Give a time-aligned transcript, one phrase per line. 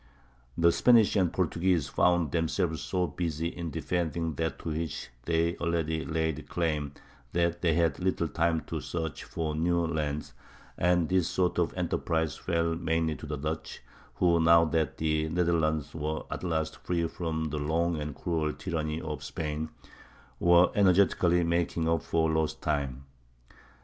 [0.57, 6.03] The Spanish and Portuguese found themselves so busy in defending that to which they already
[6.03, 6.93] laid claim
[7.33, 10.33] that they had little time to search for new lands;
[10.75, 13.83] and this sort of enterprise fell mainly to the Dutch,
[14.15, 18.99] who, now that the Netherlands were at last free from the long and cruel tyranny
[18.99, 19.69] of Spain,
[20.39, 23.05] were energetically making up for lost time.